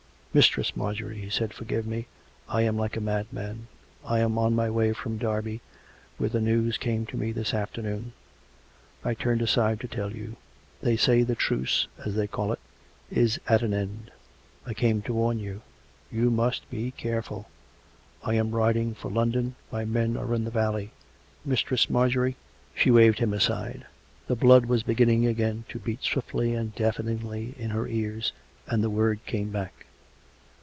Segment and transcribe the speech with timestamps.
[0.41, 2.07] "]\Iistress Marjorie," he said," forgive me....
[2.47, 3.67] I am like a madman.
[4.05, 5.59] I am on my way from Derby,
[6.17, 8.13] where the news came to me this afternoon.
[9.03, 10.37] I turned aside to tell you.
[10.81, 12.61] They say the truce, as they call it,
[13.09, 14.09] is at an end.
[14.65, 15.63] I came to warn you.
[16.09, 17.49] You mus't be careful.
[18.23, 19.55] I am riding for London.
[19.69, 20.91] My men are in the valley.
[21.43, 22.37] Mistress Mar jorie"
[22.73, 23.85] She waved him aside.
[24.27, 28.31] The blood was beginning again to beat swiftly and deafeningly in her ears,
[28.65, 29.87] and the word came back.